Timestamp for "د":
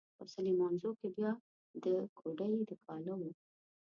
1.83-1.85, 2.69-2.71